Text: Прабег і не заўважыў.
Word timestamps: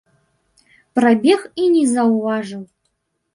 Прабег 0.99 1.43
і 1.65 1.67
не 1.75 1.83
заўважыў. 1.93 2.63